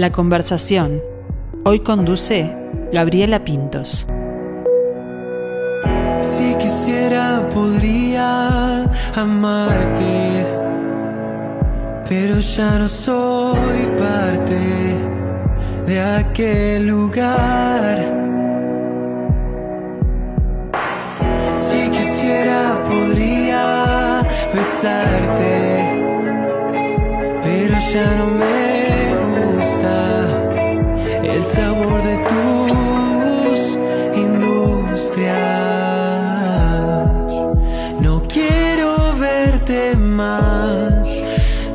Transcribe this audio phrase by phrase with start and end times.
[0.00, 1.02] La conversación.
[1.66, 2.56] Hoy conduce
[2.90, 4.06] Gabriela Pintos.
[6.20, 8.84] Si quisiera podría
[9.14, 10.46] amarte,
[12.08, 14.62] pero ya no soy parte
[15.84, 17.98] de aquel lugar.
[21.58, 24.22] Si quisiera podría
[24.54, 25.92] besarte,
[27.44, 28.89] pero ya no me
[31.40, 33.78] el sabor de tus
[34.14, 35.32] industrias.
[38.00, 41.22] No quiero verte más,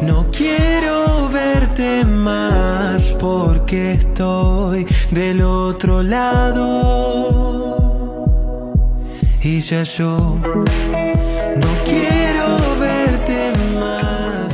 [0.01, 6.67] no quiero verte más porque estoy del otro lado.
[9.41, 10.37] Y ya yo
[11.63, 14.53] no quiero verte más.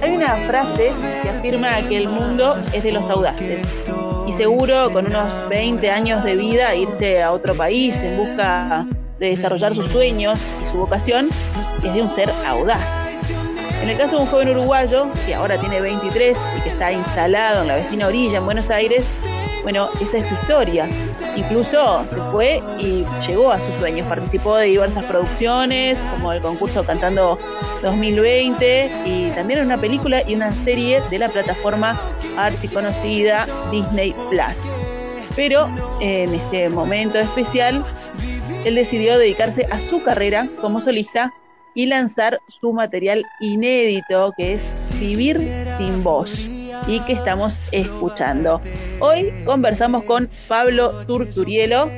[0.00, 0.92] Hay una frase
[1.38, 3.60] afirma que el mundo es de los audaces
[4.26, 8.84] y seguro con unos 20 años de vida irse a otro país en busca
[9.20, 11.28] de desarrollar sus sueños y su vocación
[11.60, 12.84] es de un ser audaz.
[13.82, 17.62] En el caso de un joven uruguayo que ahora tiene 23 y que está instalado
[17.62, 19.04] en la vecina orilla en Buenos Aires,
[19.62, 20.88] bueno, esa es su historia.
[21.38, 24.08] Incluso se fue y llegó a sus sueños.
[24.08, 27.38] Participó de diversas producciones, como el concurso Cantando
[27.80, 31.96] 2020, y también en una película y una serie de la plataforma
[32.36, 34.58] archiconocida Disney Plus.
[35.36, 37.84] Pero en este momento especial,
[38.64, 41.32] él decidió dedicarse a su carrera como solista
[41.72, 45.38] y lanzar su material inédito que es Vivir
[45.78, 48.60] sin voz y que estamos escuchando.
[49.00, 51.88] Hoy conversamos con Pablo Turturielo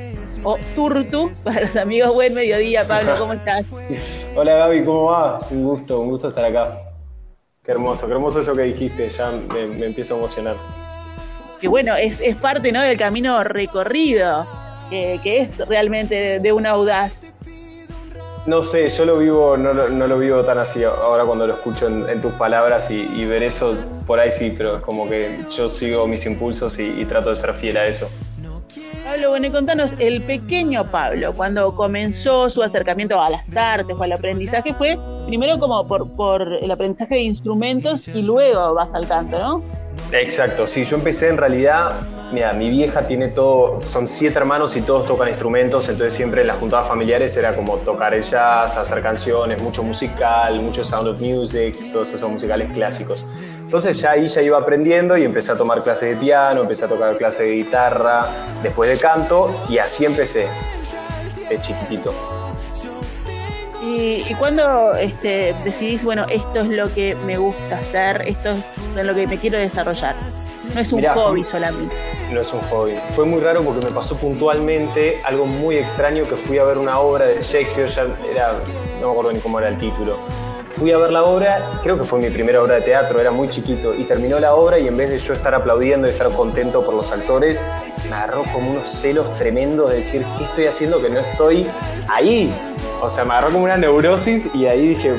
[0.43, 2.13] o Turtu para los amigos.
[2.13, 3.65] Buen mediodía, Pablo, ¿cómo estás?
[4.35, 5.39] Hola Gaby, ¿cómo va?
[5.51, 6.77] Un gusto, un gusto estar acá.
[7.63, 10.55] Qué hermoso, qué hermoso eso que dijiste, ya me, empiezo a emocionar.
[11.59, 12.81] Que bueno, es, parte ¿no?
[12.81, 14.47] del camino recorrido,
[14.89, 17.20] que es realmente de, una audaz
[18.45, 22.21] no sé, yo lo vivo, no, lo vivo tan así ahora cuando lo escucho en,
[22.21, 26.25] tus palabras y, ver eso por ahí sí, pero es como que yo sigo mis
[26.25, 28.09] impulsos y, trato de ser fiel a eso.
[29.05, 34.03] Pablo, bueno, y contanos, el pequeño Pablo, cuando comenzó su acercamiento a las artes o
[34.03, 34.97] al aprendizaje, fue
[35.27, 39.63] primero como por, por el aprendizaje de instrumentos y luego vas al canto, ¿no?
[40.11, 41.93] Exacto, sí, yo empecé en realidad,
[42.31, 46.47] mira, mi vieja tiene todo, son siete hermanos y todos tocan instrumentos, entonces siempre en
[46.47, 51.19] las juntadas familiares era como tocar el jazz, hacer canciones, mucho musical, mucho sound of
[51.19, 53.25] music, todos esos musicales clásicos.
[53.59, 56.87] Entonces ya ahí ya iba aprendiendo y empecé a tomar clases de piano, empecé a
[56.87, 58.25] tocar clases de guitarra,
[58.61, 60.47] después de canto y así empecé,
[61.49, 62.13] de chiquitito.
[63.83, 68.51] ¿Y, cuando este, decidís, bueno, esto es lo que me gusta hacer, esto
[68.95, 70.15] es lo que me quiero desarrollar?
[70.73, 71.95] No es un hobby solamente.
[72.31, 72.93] No es un hobby.
[73.15, 76.99] Fue muy raro porque me pasó puntualmente algo muy extraño que fui a ver una
[76.99, 78.53] obra de Shakespeare, ya era,
[79.01, 80.17] no me acuerdo ni cómo era el título.
[80.71, 83.49] Fui a ver la obra, creo que fue mi primera obra de teatro, era muy
[83.49, 86.83] chiquito, y terminó la obra y en vez de yo estar aplaudiendo y estar contento
[86.83, 87.61] por los actores,
[88.09, 91.67] me agarró como unos celos tremendos de decir, ¿qué estoy haciendo que no estoy
[92.07, 92.53] ahí?
[93.01, 95.13] O sea, me agarró como una neurosis y ahí dije,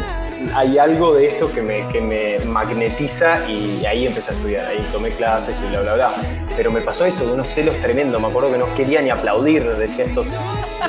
[0.55, 4.87] hay algo de esto que me, que me magnetiza y ahí empecé a estudiar, ahí
[4.93, 6.15] tomé clases y bla, bla, bla.
[6.57, 9.65] Pero me pasó eso, de unos celos tremendos, me acuerdo que no quería ni aplaudir,
[9.77, 10.37] decía estos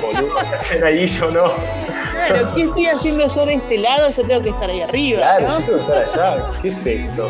[0.02, 1.52] boludos que hacen ahí, yo no.
[2.14, 4.10] Claro, ¿qué estoy haciendo yo de este lado?
[4.10, 5.18] Yo tengo que estar ahí arriba.
[5.20, 7.30] Claro, yo tengo que estar allá, ¿qué es esto?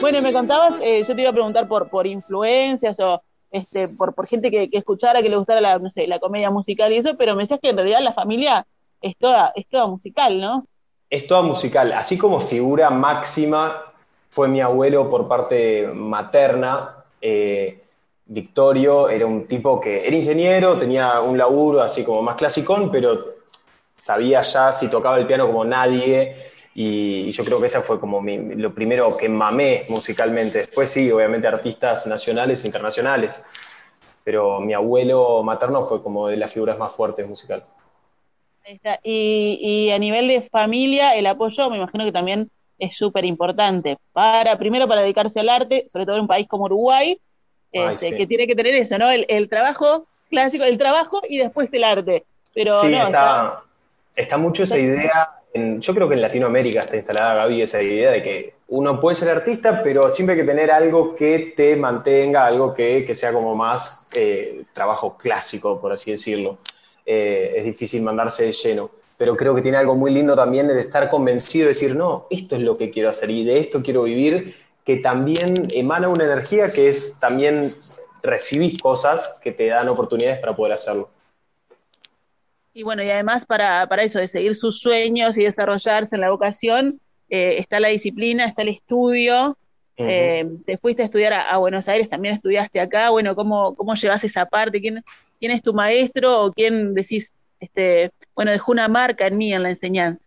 [0.00, 4.14] bueno, me contabas, eh, yo te iba a preguntar por, por influencias o este, por,
[4.14, 7.16] por gente que, escuchara, que le gustara la, no sé, la comedia musical y eso,
[7.16, 8.66] pero me decías que en realidad la familia
[9.00, 10.66] es toda, es toda musical, ¿no?
[11.10, 11.92] Es toda musical.
[11.92, 13.82] Así como figura máxima
[14.30, 17.04] fue mi abuelo por parte materna.
[17.20, 17.82] Eh,
[18.26, 23.18] Victorio era un tipo que era ingeniero, tenía un laburo así como más clasicón, pero
[23.96, 28.22] sabía ya si tocaba el piano como nadie y, yo creo que esa fue como
[28.22, 30.58] lo primero que mamé musicalmente.
[30.58, 33.44] Después sí, obviamente artistas nacionales e internacionales,
[34.22, 37.64] pero mi abuelo materno fue como de las figuras más fuertes musical.
[39.02, 43.98] Y, a nivel de familia, el apoyo me imagino que también es súper importante.
[44.12, 47.20] Para, primero para dedicarse al arte, sobre todo en un país como Uruguay,
[47.72, 49.10] este, que tiene que tener eso, ¿no?
[49.10, 52.24] El, trabajo clásico, el trabajo y después el arte.
[52.54, 53.62] Pero sí, está,
[54.16, 58.22] está, mucho esa idea yo creo que en Latinoamérica está instalada, Gaby, esa idea de
[58.22, 62.72] que uno puede ser artista, pero siempre hay que tener algo que te mantenga, algo
[62.72, 66.58] que, sea como más eh, trabajo clásico, por así decirlo.
[67.12, 70.80] Eh, es difícil mandarse de lleno, pero creo que tiene algo muy lindo también de
[70.80, 74.04] estar convencido de decir, no, esto es lo que quiero hacer y de esto quiero
[74.04, 74.54] vivir
[74.84, 77.74] que también emana una energía que es también
[78.22, 81.10] recibís cosas que te dan oportunidades para poder hacerlo.
[82.74, 86.30] Y bueno, y además para, para eso, de seguir sus sueños y desarrollarse en la
[86.30, 89.58] vocación, eh, está la disciplina, está el estudio.
[89.96, 93.10] Eh, te fuiste a estudiar a, Buenos Aires, también estudiaste acá.
[93.10, 94.80] Bueno, ¿cómo, cómo llevas esa parte?
[94.80, 95.02] ¿Quién,
[95.40, 99.62] ¿Quién es tu maestro o quién decís, este, bueno, dejó una marca en mí en
[99.62, 100.22] la enseñanza?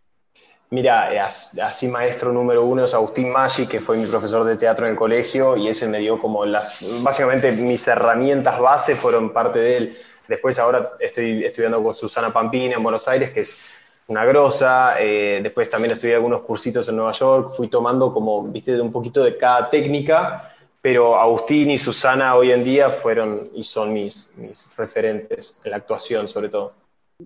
[0.70, 4.86] Mira, eh, así maestro número uno es Agustín Maggi, que fue mi profesor de teatro
[4.86, 9.60] en el colegio, y ese me dio como las, básicamente mis herramientas base fueron parte
[9.60, 9.98] de él.
[10.26, 13.72] Después ahora estoy estudiando con Susana Pampina en Buenos Aires, que es
[14.08, 14.96] una grosa.
[14.98, 17.54] Eh, después también estudié algunos cursitos en Nueva York.
[17.56, 20.53] Fui tomando como, viste, de un poquito de cada técnica.
[20.84, 25.78] Pero Agustín y Susana hoy en día fueron y son mis, mis referentes en la
[25.78, 26.74] actuación, sobre todo.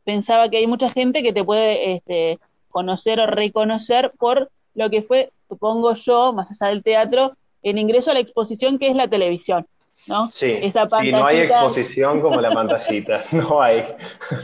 [0.05, 2.39] Pensaba que hay mucha gente que te puede este,
[2.69, 7.33] conocer o reconocer por lo que fue, supongo yo, más allá del teatro,
[7.65, 9.67] el ingreso a la exposición que es la televisión.
[10.07, 10.31] ¿no?
[10.31, 10.61] Sí,
[11.11, 13.85] no hay exposición como la pantallita, no hay,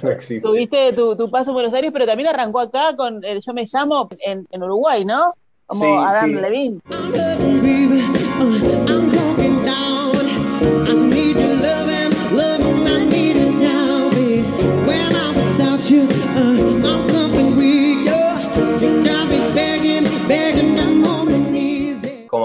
[0.02, 0.40] no existe.
[0.40, 4.08] Tuviste tu, paso en Buenos Aires, pero también arrancó acá con el Yo Me Llamo
[4.18, 5.36] en, Uruguay, ¿no?
[5.68, 6.80] Como Adam Levine.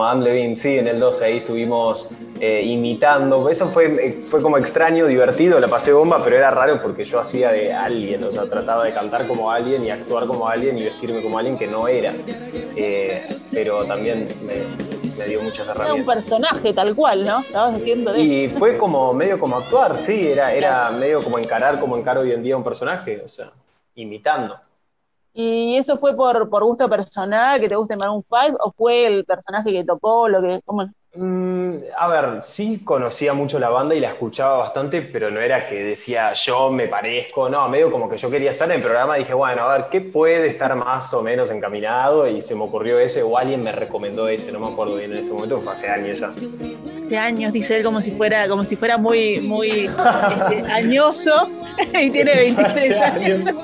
[0.10, 3.48] Adam Levine, sí, en el 12 ahí estuvimos eh, imitando.
[3.48, 7.19] Eso fue, eh, fue como extraño, divertido, la pasé bomba, pero era raro porque yo
[7.19, 10.86] hacía de alguien, o sea, trataba de cantar como alguien y actuar como alguien y
[10.86, 12.16] vestirme como alguien que no era.
[12.75, 15.86] Eh, pero también me, dio muchas herramientas.
[15.86, 17.39] Era un personaje tal cual, ¿no?
[17.39, 21.80] Estabas haciendo de Y fue como medio como actuar, sí, era, era medio como encarar
[21.80, 23.51] como encaro hoy en día un personaje, o sea,
[23.95, 24.57] imitando.
[25.33, 29.25] ¿Y eso fue por, por gusto personal, que te guste un 5, o fue el
[29.25, 34.09] personaje que tocó, lo que, cómo, a ver, sí conocía mucho la banda y la
[34.09, 38.29] escuchaba bastante, pero no era que decía yo me parezco, no, medio como que yo
[38.29, 41.50] quería estar en el programa, dije, bueno, a ver, ¿qué puede estar más o menos
[41.50, 42.27] encaminado?
[42.27, 45.19] Y se me ocurrió ese, o alguien me recomendó ese, no me acuerdo bien en
[45.19, 46.27] este momento, fue hace años ya.
[46.27, 51.50] Hace años, dice él, como si fuera, como si fuera muy, muy este, añoso,
[52.00, 53.56] y tiene 23 años.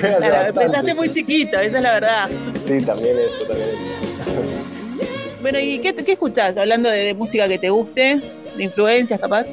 [0.00, 2.30] claro, empezaste muy chiquito, esa es la verdad.
[2.60, 4.11] Sí, también eso, también eso.
[5.42, 6.56] Bueno, ¿y qué, qué escuchás?
[6.56, 8.22] Hablando de, música que te guste,
[8.56, 9.44] de influencias capaz.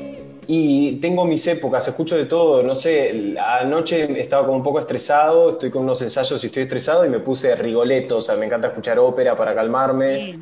[0.46, 5.52] Y tengo mis épocas, escucho de todo, no sé, anoche estaba como un poco estresado,
[5.52, 8.68] estoy con unos ensayos y estoy estresado y me puse Rigoletto, o sea, me encanta
[8.68, 10.40] escuchar ópera para calmarme.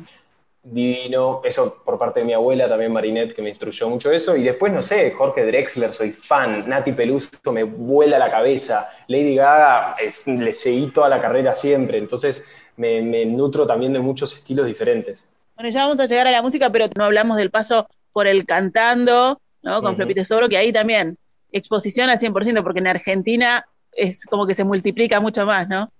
[0.62, 4.36] Divino, eso por parte de mi abuela, también Marinette, que me instruyó mucho eso.
[4.36, 6.68] Y después, no sé, Jorge Drexler, soy fan.
[6.68, 8.88] Nati Peluso me vuela la cabeza.
[9.06, 9.96] Lady Gaga,
[10.26, 11.96] le seguí toda la carrera siempre.
[11.96, 12.46] Entonces,
[12.76, 15.26] me, me nutro también de muchos estilos diferentes.
[15.58, 18.46] Bueno, ya vamos a llegar a la música, pero no hablamos del paso por el
[18.46, 19.82] cantando, ¿no?
[19.82, 21.18] Con uh Tesoro, que ahí también
[21.50, 25.90] exposición al 100%, porque en Argentina es como que se multiplica mucho más, ¿no?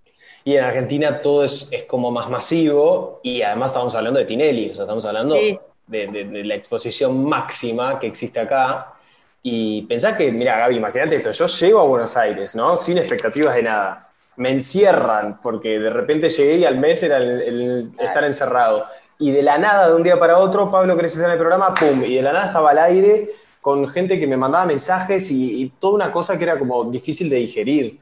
[0.44, 4.74] Y en Argentina todo es, como más masivo y además estamos hablando de Tinelli, o
[4.74, 8.94] sea, estamos hablando de, la exposición máxima que existe acá.
[9.42, 12.76] Y pensá que, mira, Gaby, imagínate esto, yo llego a Buenos Aires, ¿no?
[12.76, 14.06] Sin expectativas de nada.
[14.36, 18.86] Me encierran, porque de repente llegué y al mes era el estar encerrado
[19.18, 22.04] y de la nada, de un día para otro, Pablo creció en el programa, ¡pum!
[22.04, 23.28] Y de la nada estaba al aire
[23.60, 27.36] con gente que me mandaba mensajes y, toda una cosa que era como difícil de
[27.36, 27.98] digerir.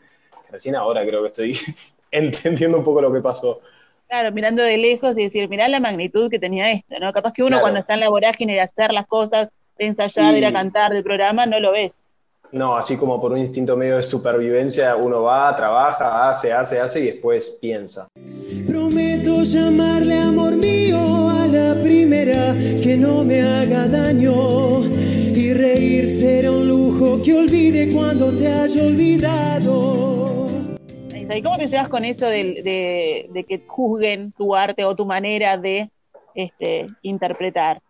[0.50, 1.58] Recién ahora creo que estoy
[2.10, 3.60] entendiendo un poco lo que pasó.
[4.08, 7.12] Claro, mirando de lejos y decir, mirá la magnitud que tenía esto, ¿no?
[7.12, 10.38] Capaz que uno cuando está en la vorágine de hacer las cosas, de ensayar, de
[10.38, 11.92] ir a cantar del programa, no lo ves.
[12.52, 17.00] No, así como por un instinto medio de supervivencia, uno va, trabaja, hace, hace, hace
[17.00, 18.06] y después piensa.
[19.26, 24.84] Prometo llamarle amor mío a la primera que no me haga daño.
[24.84, 30.46] Y reír será un lujo que olvide cuando te haya olvidado.
[31.12, 35.90] ¿Y cómo te llevas con eso de, que juzguen tu arte o tu manera de
[36.34, 37.80] este, interpretar?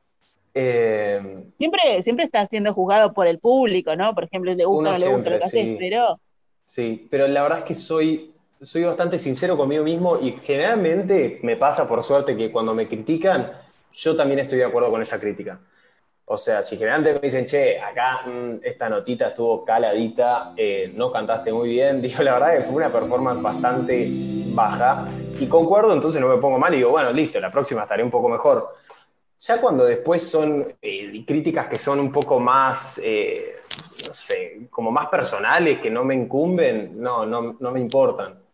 [0.55, 1.21] Eh,
[1.59, 4.15] siempre, siempre estás siendo juzgado por el público, ¿no?
[4.15, 6.19] Por ejemplo, le gusta o no le gusta lo que haces, pero.
[6.65, 11.57] Sí, pero la verdad es que soy, soy bastante sincero conmigo mismo y generalmente me
[11.57, 13.53] pasa por suerte que cuando me critican,
[13.93, 15.59] yo también estoy de acuerdo con esa crítica.
[16.29, 21.13] O sea, si generalmente me dicen, che, acá mm, esta notita estuvo caladita, eh, no
[21.13, 24.09] cantaste muy bien, digo, la verdad que fue una performance bastante
[24.49, 25.07] baja
[25.39, 28.11] y concuerdo, entonces no me pongo mal y digo, bueno, listo, la próxima estaré un
[28.11, 28.75] poco mejor.
[29.39, 33.61] Ya cuando después son eh, críticas que son un poco más, eh,
[34.09, 38.46] no sé, como más personales, que no me incumben, no, no, no me importan.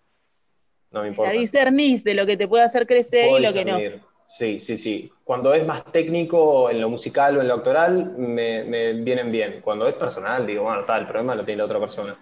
[0.93, 1.33] No me importa.
[1.33, 3.79] discernís de lo que te puede hacer crecer y lo que no.
[4.25, 5.13] Sí, sí, sí.
[5.25, 9.61] Cuando es más técnico en lo musical o en lo actoral, me, vienen bien.
[9.63, 12.17] Cuando es personal, digo, bueno, está, el problema lo tiene la otra persona.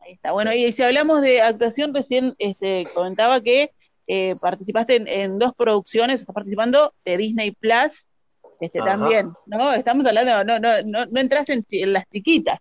[0.00, 0.32] Ahí está.
[0.32, 3.70] Bueno, y si hablamos de actuación, recién este, comentaba que
[4.06, 8.08] eh, participaste en, dos producciones, estás participando de Disney Plus,
[8.58, 9.72] este, también, ¿no?
[9.72, 12.58] Estamos hablando, no, no, no, no entraste en, las chiquitas,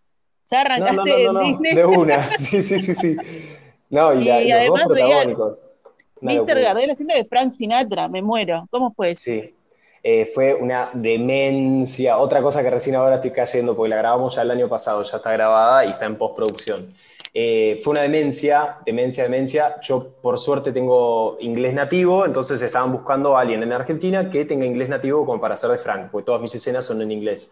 [0.51, 1.75] ya arrancaste en Disney.
[1.75, 3.15] De una, sí, sí, sí, sí.
[3.89, 5.62] No, y, los dos protagónicos.
[6.22, 6.62] Mr.
[6.62, 8.67] Gardel haciendo de Frank Sinatra, me muero.
[8.72, 9.53] ¿Cómo fue Sí,
[10.03, 12.17] eh, fue una demencia.
[12.17, 15.17] Otra cosa que recién ahora estoy cayendo, porque la grabamos ya el año pasado, ya
[15.17, 16.94] está grabada y está en postproducción.
[17.34, 19.79] Eh, fue una demencia, demencia, demencia.
[19.82, 24.65] Yo, por suerte, tengo inglés nativo, entonces estaban buscando a alguien en Argentina que tenga
[24.65, 27.51] inglés nativo como para hacer de Frank, porque todas mis escenas son en inglés.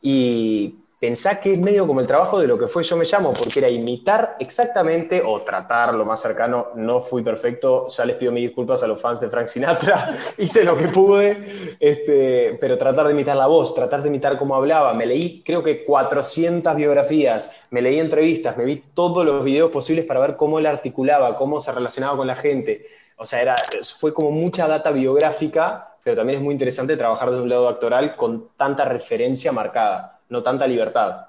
[0.00, 3.32] Y pensá que es medio como el trabajo de lo que fue Yo Me Llamo,
[3.32, 6.68] porque era imitar exactamente o tratar lo más cercano.
[6.74, 10.62] No fui perfecto, ya les pido mis disculpas a los fans de Frank Sinatra, hice
[10.62, 14.92] lo que pude, este, pero tratar de imitar la voz, tratar de imitar cómo hablaba.
[14.92, 20.04] Me leí creo que 400 biografías, me leí entrevistas, me vi todos los videos posibles
[20.04, 22.86] para ver cómo él articulaba, cómo se relacionaba con la gente.
[23.16, 23.56] O sea, era,
[23.98, 28.16] fue como mucha data biográfica, pero también es muy interesante trabajar desde un lado actoral
[28.16, 31.26] con tanta referencia marcada no tanta libertad.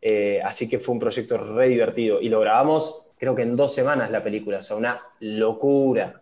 [0.00, 3.72] Eh, así que fue un proyecto re divertido y lo grabamos creo que en dos
[3.72, 6.20] semanas la película, o sea, una locura,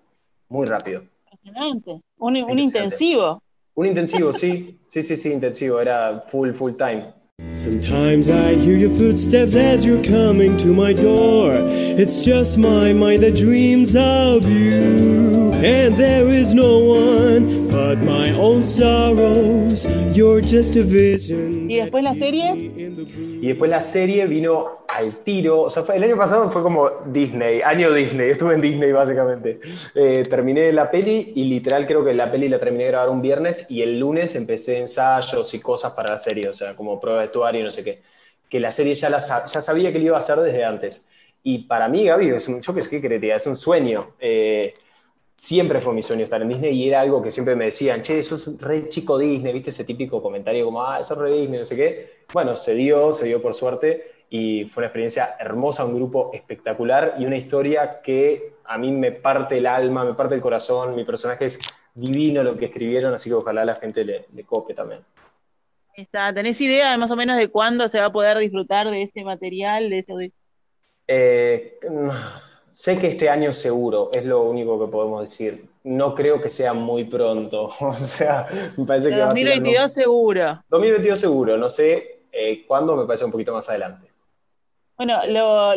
[0.50, 1.02] muy rápido.
[1.32, 3.42] Impresionante, un, un intensivo.
[3.74, 7.14] Un intensivo, sí, sí, sí, sí, intensivo, era full, full time.
[7.52, 11.54] Sometimes I hear your footsteps as you're coming to my door.
[11.72, 15.29] It's just my mind that dreams of you.
[15.62, 19.86] And there is no one but my own sorrows.
[20.16, 21.70] You're just a vision.
[21.70, 22.54] ¿Y después la serie?
[22.56, 25.60] Y después la serie vino al tiro.
[25.60, 28.30] O sea, fue, el año pasado fue como Disney, año Disney.
[28.30, 29.60] Estuve en Disney básicamente.
[29.94, 33.20] Eh, terminé la peli y literal creo que la peli la terminé de grabar un
[33.20, 36.48] viernes y el lunes empecé ensayos y cosas para la serie.
[36.48, 38.00] O sea, como prueba de vestuario y no sé qué.
[38.48, 41.10] Que la serie ya, la, ya sabía que lo iba a hacer desde antes.
[41.42, 44.14] Y para mí, Gaby, es un, yo qué, qué es un sueño.
[44.18, 44.72] Eh,
[45.40, 48.22] siempre fue mi sueño estar en Disney y era algo que siempre me decían, che,
[48.22, 51.76] sos re chico Disney, viste ese típico comentario como, ah, sos re Disney, no sé
[51.76, 52.24] qué.
[52.30, 57.14] Bueno, se dio, se dio por suerte y fue una experiencia hermosa, un grupo espectacular
[57.18, 61.04] y una historia que a mí me parte el alma, me parte el corazón, mi
[61.04, 61.58] personaje es
[61.94, 65.00] divino lo que escribieron, así que ojalá la gente le, le cope también.
[65.94, 66.34] Está.
[66.34, 69.88] ¿Tenés idea más o menos de cuándo se va a poder disfrutar de este material,
[69.88, 70.32] de este...
[71.08, 71.78] Eh,
[72.72, 75.64] Sé que este año seguro, es lo único que podemos decir.
[75.82, 77.70] No creo que sea muy pronto.
[77.80, 78.46] O sea,
[78.76, 79.16] me parece que.
[79.16, 80.62] 2022 seguro.
[80.68, 84.08] 2022 seguro, no sé eh, cuándo, me parece un poquito más adelante.
[84.96, 85.14] Bueno,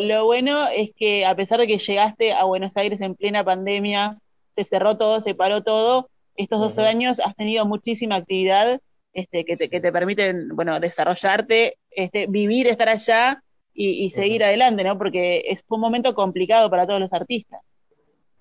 [0.00, 4.18] lo, bueno es que a pesar de que llegaste a Buenos Aires en plena pandemia,
[4.54, 8.80] se cerró todo, se paró todo, estos 12 años has tenido muchísima actividad
[9.14, 13.43] este, que, te, que te permiten, bueno, desarrollarte, este, vivir, estar allá
[13.74, 14.96] y, seguir adelante, ¿no?
[14.96, 17.60] Porque es un momento complicado para todos los artistas.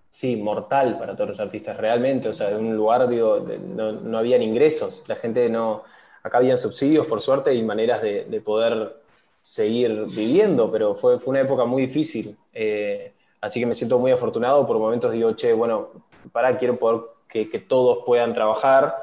[0.09, 2.29] Sí, mortal para todos los artistas, realmente.
[2.29, 5.05] O sea, de un lugar, digo, no, no, habían ingresos.
[5.07, 5.83] La gente no.
[6.21, 8.95] Acá habían subsidios, por suerte, y maneras de, poder
[9.41, 12.37] seguir viviendo, pero fue, fue una época muy difícil.
[12.53, 13.11] Eh,
[13.41, 14.65] así que me siento muy afortunado.
[14.67, 15.89] Por momentos digo, che, bueno,
[16.31, 18.95] para, quiero poder que, todos puedan trabajar.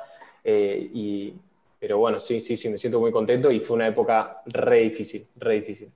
[0.44, 1.34] Eh, y,
[1.80, 5.26] pero bueno, sí, sí, sí, me siento muy contento y fue una época re difícil,
[5.36, 5.90] re difícil.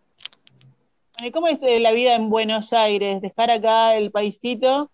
[1.33, 3.23] ¿Cómo es eh, la vida en Buenos Aires?
[3.23, 4.91] ¿Dejar acá el paisito?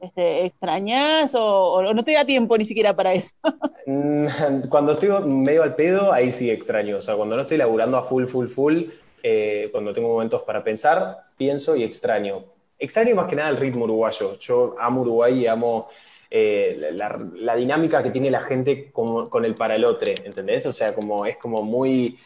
[0.00, 3.34] Este, ¿Extrañas o, no te da tiempo ni siquiera para eso?
[3.90, 6.98] Mm, cuando estoy medio al pedo, ahí sí extraño.
[6.98, 8.82] O sea, cuando no estoy laburando a full, full, full,
[9.22, 12.44] eh, cuando tengo momentos para pensar, pienso y extraño.
[12.78, 14.38] Extraño más que nada el ritmo uruguayo.
[14.40, 15.88] Yo amo Uruguay y amo
[16.30, 20.66] eh, la, dinámica que tiene la gente con, con el para el otro, ¿entendés?
[20.66, 22.18] O sea, como, es como muy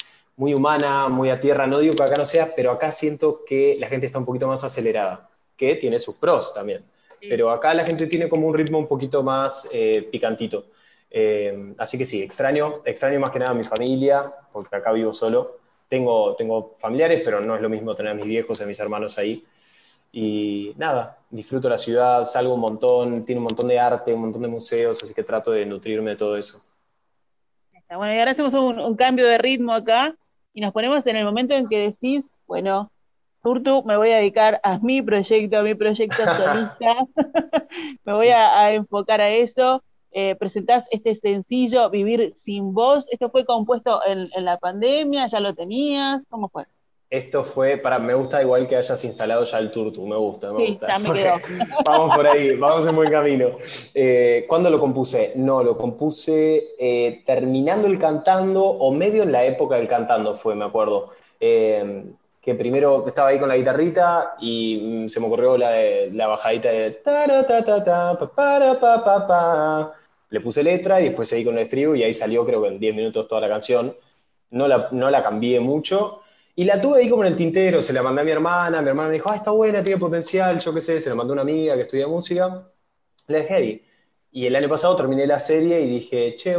[0.43, 1.69] muy humana, muy a tierra.
[1.69, 4.49] No digo que acá no sea, pero acá siento que la gente está un poquito
[4.49, 6.85] más acelerada, que tiene sus pros también.
[7.21, 10.65] Pero acá la gente tiene como un ritmo un poquito más eh, picantito.
[11.09, 15.15] Eh, así que sí, extraño, extraño más que nada a mi familia, porque acá vivo
[15.15, 15.59] solo.
[15.89, 19.19] Tengo, tengo familiares, pero no es lo mismo tener a mis viejos a mis hermanos
[19.19, 19.45] ahí.
[20.11, 24.43] Y nada, disfruto la ciudad, salgo un montón, tiene un montón de arte, un montón
[24.43, 26.61] de museos, así que trato de nutrirme de todo eso.
[27.95, 30.17] Bueno, y ahora hacemos un cambio de ritmo acá
[30.55, 32.91] y nos ponemos en el momento en que decís, bueno,
[33.43, 36.95] Turtu, me voy a dedicar a mi proyecto, a mi proyecto solista,
[38.05, 39.83] me voy a, enfocar a eso.
[40.15, 43.11] Eh, presentás este sencillo, Vivir sin voz.
[43.11, 45.27] ¿Esto fue compuesto en, la pandemia?
[45.29, 46.25] ¿Ya lo tenías?
[46.29, 46.67] ¿Cómo fue?
[47.13, 50.65] Esto fue, para, me gusta igual que hayas instalado ya el Turtu, me gusta, me
[50.65, 50.89] Sí, gusta.
[50.89, 51.35] ya me quedó.
[51.85, 53.49] vamos por ahí, vamos en buen camino.
[53.95, 55.33] Eh, ¿Cuándo lo compuse?
[55.37, 60.55] No, lo compuse eh, terminando el cantando o medio en la época del cantando fue,
[60.55, 61.09] me acuerdo.
[61.39, 62.03] Eh,
[62.41, 66.29] que primero estaba ahí con la guitarrita y mm, se me ocurrió la, de- la
[66.29, 66.99] bajadita de.
[70.31, 72.79] Le puse letra y después seguí con el estribo y ahí salió creo que en
[72.81, 73.95] 10 minutos toda la canción.
[74.51, 76.21] No la, no la cambié mucho.
[76.55, 78.89] Y la tuve ahí como en el tintero, se la mandé a mi hermana, mi
[78.89, 81.35] hermana me dijo, ah, está buena, tiene potencial, yo qué sé, se la mandó a
[81.35, 82.69] una amiga que estudia música,
[83.29, 83.83] la dejé ahí.
[84.33, 86.59] Y el año pasado terminé la serie y dije, che,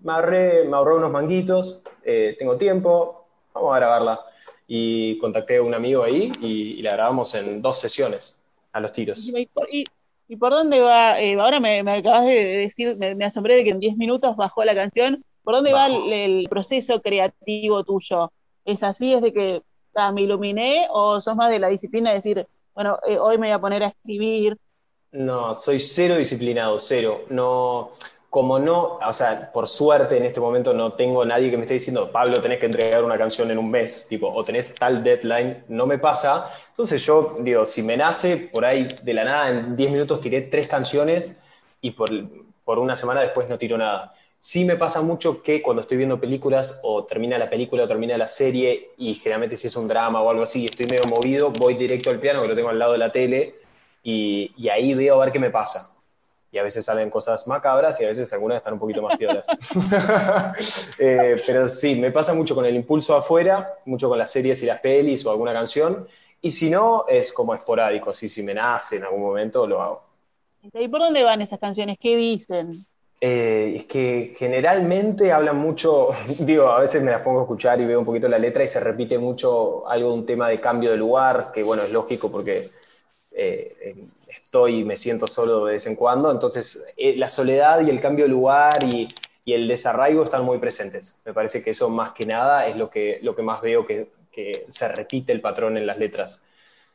[0.00, 4.20] me ahorré, me ahorré unos manguitos, eh, tengo tiempo, vamos a grabarla.
[4.66, 8.40] Y contacté a un amigo ahí y, y la grabamos en dos sesiones,
[8.72, 9.26] a los tiros.
[9.36, 9.84] ¿Y por, y-
[10.28, 11.20] y por dónde va?
[11.20, 14.36] eh, ahora me, me acabas de decir, me, me asombré de que en 10 minutos
[14.36, 15.22] bajó la canción.
[15.42, 16.06] ¿Por dónde va Bajó.
[16.06, 18.32] el, el proceso creativo tuyo?
[18.64, 19.62] ¿Es así, es de que
[19.94, 23.48] ah, me iluminé o sos más de la disciplina de decir, bueno, eh, hoy me
[23.48, 24.56] voy a poner a escribir?
[25.12, 27.22] No, soy cero disciplinado, cero.
[27.28, 27.90] No,
[28.30, 31.74] como no, o sea, por suerte en este momento no tengo nadie que me esté
[31.74, 35.64] diciendo, Pablo, tenés que entregar una canción en un mes, tipo, o tenés tal deadline,
[35.68, 36.50] no me pasa.
[36.70, 40.40] Entonces yo digo, si me nace, por ahí de la nada, en 10 minutos tiré
[40.40, 41.42] tres canciones
[41.82, 42.08] y por,
[42.64, 44.14] por una semana después no tiro nada.
[44.44, 48.18] Sí me pasa mucho que cuando estoy viendo películas o termina la película o termina
[48.18, 51.52] la serie y generalmente si es un drama o algo así y estoy medio movido,
[51.52, 53.54] voy directo al piano que lo tengo al lado de la tele
[54.02, 55.96] y, ahí veo a ver qué me pasa.
[56.50, 59.46] Y a veces salen cosas macabras y a veces algunas están un poquito más piolas.
[60.98, 64.66] Eh, pero sí, me pasa mucho con el impulso afuera, mucho con las series y
[64.66, 66.08] las pelis o alguna canción.
[66.40, 70.02] Y si no, es como esporádico, así si me nace en algún momento, lo hago.
[70.74, 71.96] ¿Y por dónde van esas canciones?
[72.00, 72.86] ¿Qué dicen?
[73.24, 76.08] Eh, es que generalmente hablan mucho,
[76.40, 78.68] digo, a veces me las pongo a escuchar y veo un poquito la letra y
[78.68, 82.32] se repite mucho algo de un tema de cambio de lugar, que bueno, es lógico
[82.32, 82.68] porque
[83.32, 83.94] eh,
[84.28, 88.00] estoy y me siento solo de vez en cuando, entonces eh, la soledad y el
[88.00, 89.08] cambio de lugar y,
[89.44, 91.20] y el desarraigo están muy presentes.
[91.24, 94.08] Me parece que eso más que nada es lo que, lo que más veo que,
[94.32, 96.46] que se repite el patrón en las letras.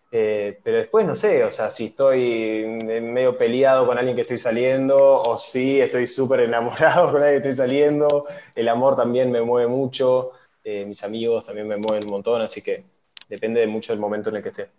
[0.10, 2.66] Eh, pero después no sé, o sea, si estoy
[3.02, 7.50] medio peleado con alguien que estoy saliendo, o si estoy súper enamorado con alguien que
[7.50, 10.32] estoy saliendo, el amor también me mueve mucho,
[10.64, 12.84] eh, mis amigos también me mueven un montón, así que
[13.28, 14.70] depende de mucho del momento en el que esté.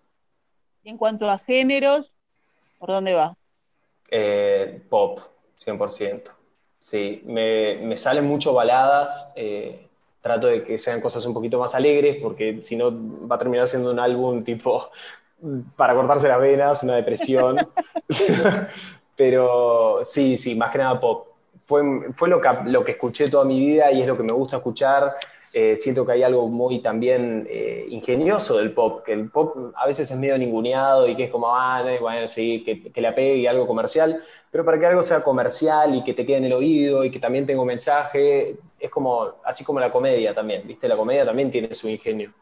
[0.83, 2.11] Y en cuanto a géneros,
[2.79, 3.37] ¿por dónde va?
[4.11, 5.21] Eh, pop,
[5.59, 6.31] 100%.
[6.79, 9.89] Sí, me, me salen mucho baladas, eh,
[10.21, 12.93] trato de que sean cosas un poquito más alegres, porque si no
[13.29, 14.91] va a terminar siendo un álbum tipo
[15.77, 17.69] para cortarse las venas, una depresión.
[19.17, 21.27] Pero sí, sí, más que nada pop.
[21.67, 24.33] Fue, fue lo, que, lo que escuché toda mi vida y es lo que me
[24.33, 25.17] gusta escuchar.
[25.55, 29.87] Eh, siento que hay algo muy también eh, ingenioso del pop, que el pop a
[29.87, 33.09] veces es medio ninguneado y que es como, ah, no, bueno, sí, que, que le
[33.09, 36.53] apegue algo comercial, pero para que algo sea comercial y que te quede en el
[36.53, 40.87] oído y que también tenga un mensaje, es como, así como la comedia también, ¿viste?
[40.87, 42.33] La comedia también tiene su ingenio.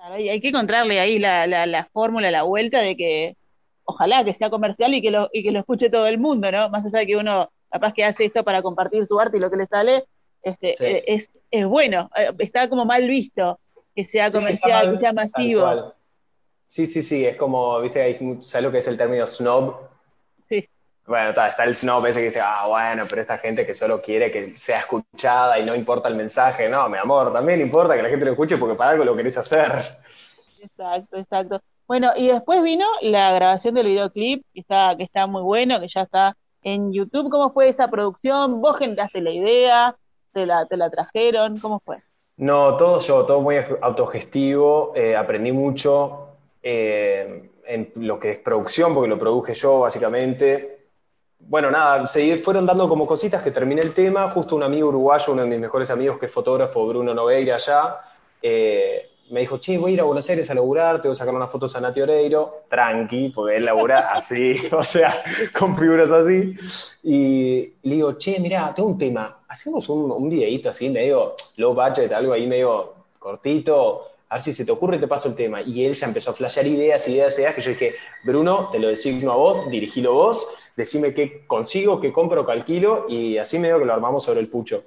[0.00, 3.36] Claro, y hay que encontrarle ahí la, la, la fórmula, la vuelta de que
[3.84, 6.70] ojalá que sea comercial y que lo, y que lo escuche todo el mundo, ¿no?
[6.70, 9.50] Más allá de que uno capaz que hace esto para compartir su arte y lo
[9.50, 10.04] que le sale,
[10.42, 10.84] este, Sí.
[10.86, 13.60] eh, es, es bueno, eh, está como mal visto
[13.94, 15.94] que sea Sí, comercial, mal, que sea masivo.
[16.66, 18.00] Sí, sí, sí, es como, ¿viste?
[18.00, 19.89] Hay, ¿Sabes lo que es el término snob?
[21.10, 24.00] Bueno, está, está el snob ese que dice, ah, bueno, pero esta gente que solo
[24.00, 26.68] quiere que sea escuchada y no importa el mensaje.
[26.68, 29.36] No, mi amor, también importa que la gente lo escuche porque para algo lo querés
[29.36, 29.72] hacer.
[30.60, 31.60] Exacto, exacto.
[31.88, 35.88] Bueno, y después vino la grabación del videoclip, que está, que está muy bueno, que
[35.88, 37.28] ya está en YouTube.
[37.28, 38.60] ¿Cómo fue esa producción?
[38.60, 39.96] ¿Vos generaste la idea?
[40.32, 41.58] ¿Te la, te la trajeron?
[41.58, 42.04] ¿Cómo fue?
[42.36, 48.94] No, todo yo, todo muy autogestivo, eh, aprendí mucho eh, en lo que es producción,
[48.94, 50.79] porque lo produje yo básicamente.
[51.50, 55.32] Bueno, nada, se fueron dando como cositas que terminé el tema, justo un amigo uruguayo,
[55.32, 57.98] uno de mis mejores amigos que es fotógrafo, Bruno Nogueira allá,
[58.40, 61.16] eh, me dijo, che, voy a ir a Buenos Aires a laburar, te voy a
[61.16, 65.12] sacar unas fotos a Nati Oreiro, tranqui, porque él labura así, o sea,
[65.58, 66.54] con figuras así.
[67.02, 71.74] Y le digo, che, mirá, tengo un tema, hacemos un, un videíto así, medio low
[71.74, 75.60] budget, algo ahí medio cortito, a ver si se te ocurre te paso el tema.
[75.60, 77.92] Y él ya empezó a flashear ideas, ideas, ideas, que yo dije,
[78.24, 83.38] Bruno, te lo designo a vos, dirigilo vos, decime qué consigo, qué compro, calquilo, y
[83.38, 84.84] así medio que lo armamos sobre el pucho.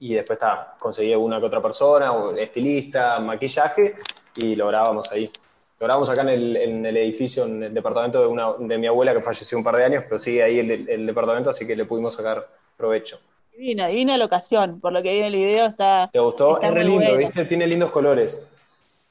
[0.00, 3.96] Y después está, conseguí una que otra persona, un estilista, maquillaje,
[4.36, 5.30] y lo grabamos ahí.
[5.78, 8.86] Lo grabamos acá en el, en el edificio, en el departamento de, una, de mi
[8.86, 11.84] abuela que falleció un par de años, pero sigue ahí el departamento, así que le
[11.84, 13.18] pudimos sacar provecho.
[13.56, 16.10] Divina, divina locación, por lo que vi en el video está...
[16.12, 16.56] ¿Te gustó?
[16.56, 17.16] Está es re lindo.
[17.16, 17.46] ¿viste?
[17.46, 18.50] Tiene lindos colores.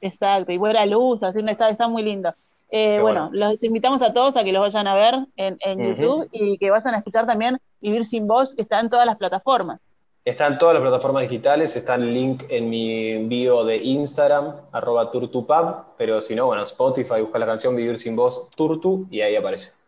[0.01, 2.31] Exacto, y buena luz, así está, está muy lindo.
[2.69, 6.59] Eh, bueno, los invitamos a todos a que los vayan a ver en, YouTube y
[6.59, 9.79] que vayan a escuchar también Vivir sin Voz, que está en todas las plataformas.
[10.23, 15.09] Está en todas las plataformas digitales, está el link en mi bio de Instagram, arroba
[15.09, 19.35] turtupub, pero si no, bueno, Spotify, busca la canción Vivir sin Voz Turtu y ahí
[19.35, 19.84] aparece.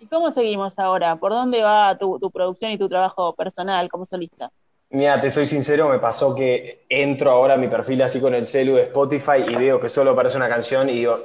[0.00, 1.16] ¿Y cómo seguimos ahora?
[1.16, 4.50] ¿Por dónde va tu, producción y tu trabajo personal como solista?
[4.90, 8.46] Mira, te soy sincero, me pasó que entro ahora a mi perfil así con el
[8.46, 11.18] celu de Spotify y veo que solo aparece una canción y digo,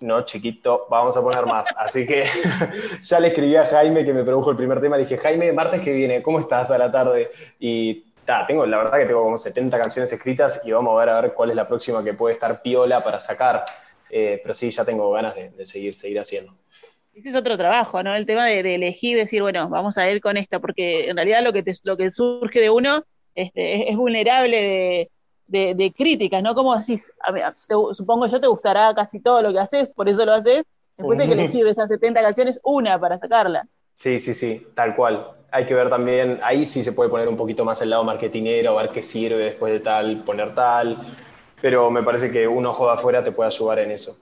[0.00, 1.68] no, chiquito, vamos a poner más.
[1.78, 2.24] Así que
[3.02, 4.96] ya le escribí a Jaime que me produjo el primer tema.
[4.96, 7.30] Le dije, Jaime, martes que viene, ¿cómo estás a la tarde?
[7.58, 11.08] Y ta, tengo, la verdad que tengo como 70 canciones escritas y vamos a ver
[11.08, 13.64] a ver cuál es la próxima que puede estar piola para sacar.
[14.10, 16.52] Eh, pero sí, ya tengo ganas de, seguir, seguir haciendo.
[17.16, 18.14] Ese es otro trabajo, ¿no?
[18.14, 21.42] El tema de, de, elegir, decir, bueno, vamos a ir con esta, porque en realidad
[21.42, 25.10] lo que, te, lo que surge de uno este, es, vulnerable
[25.46, 26.54] de, críticas, ¿no?
[26.54, 27.08] Como decís,
[27.94, 30.64] supongo yo te gustará casi todo lo que haces, por eso lo haces,
[30.98, 33.66] después hay que elegir de esas 70 canciones una para sacarla.
[33.94, 35.26] Sí, sí, sí, tal cual.
[35.50, 38.76] Hay que ver también, ahí sí se puede poner un poquito más el lado marketinero,
[38.76, 40.98] ver qué sirve después de tal, poner tal,
[41.62, 44.18] pero me parece que un ojo de afuera te puede ayudar en eso.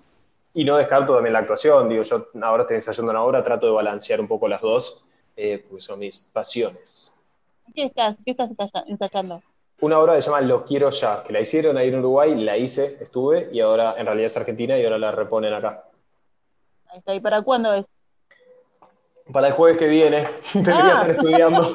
[0.54, 3.72] Y no descarto también la actuación, digo, yo ahora estoy ensayando una obra, trato de
[3.72, 5.04] balancear un poco las dos,
[5.36, 7.12] eh, porque son mis pasiones.
[7.74, 8.52] ¿Qué estás, qué estás
[8.86, 9.42] ensayando?
[9.80, 12.56] Una obra que se llama Lo Quiero Ya, que la hicieron ahí en Uruguay, la
[12.56, 15.84] hice, estuve, y ahora en realidad es argentina y ahora la reponen acá.
[16.86, 17.84] Ahí está, ¿y para cuándo es?
[19.32, 21.74] Para el jueves que viene, tendría estar estudiando.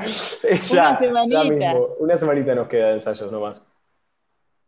[0.42, 1.74] es ya, Una semanita.
[1.98, 3.66] Una semanita nos queda de ensayos nomás.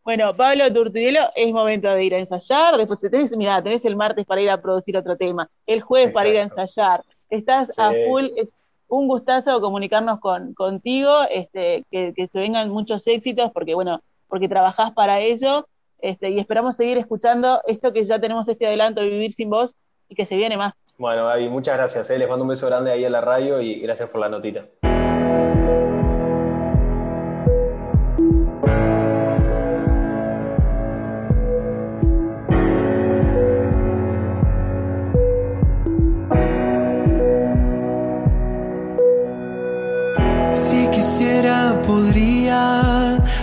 [0.04, 2.76] Bueno, Pablo Turturielo, es momento de ir a ensayar.
[2.76, 6.28] Después tenés, mira, tenés el martes para ir a producir otro tema, el jueves para
[6.28, 7.04] ir a ensayar.
[7.30, 8.26] Estás a full.
[8.36, 8.48] Es
[8.88, 14.92] un gustazo comunicarnos con, contigo, este, que, se vengan muchos éxitos, porque bueno, porque trabajás
[14.92, 15.68] para ello.
[16.00, 19.76] Este, y esperamos seguir escuchando esto que ya tenemos este adelanto de Vivir sin Voz
[20.08, 20.74] y que se viene más.
[20.98, 22.10] Bueno, Gaby, muchas gracias.
[22.10, 22.18] Eh.
[22.18, 24.66] Les mando un beso grande ahí en la radio y gracias por la notita.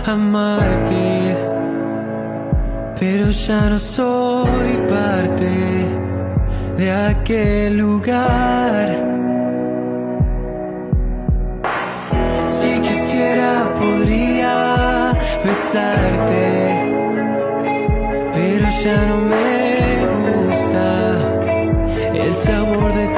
[0.06, 1.36] Amarte,
[2.98, 5.52] pero ya no soy parte
[6.76, 8.88] de aquel lugar.
[12.48, 15.12] Si quisiera podría
[15.44, 16.48] besarte,
[18.34, 19.50] pero ya no me
[20.16, 20.88] gusta
[22.14, 23.09] el sabor de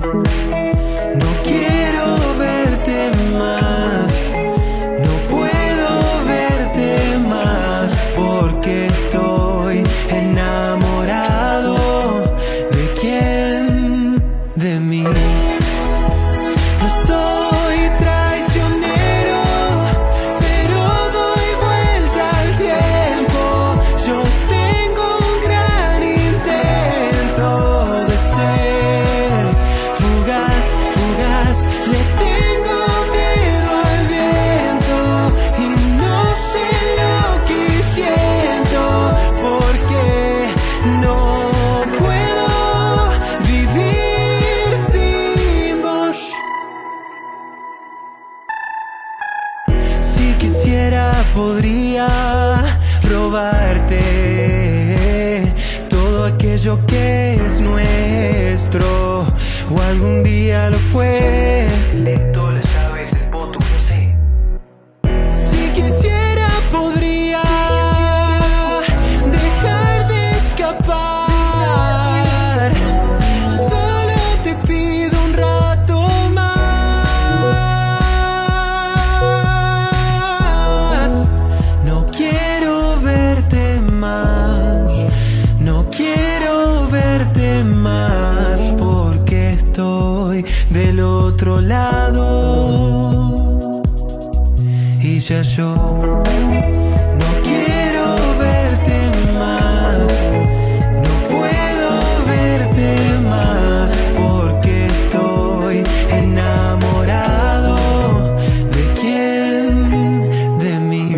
[97.17, 99.09] no quiero verte
[99.39, 100.11] más,
[101.05, 101.89] no puedo
[102.25, 102.89] verte
[103.29, 107.75] más porque estoy enamorado
[108.75, 111.15] de quién, de mí.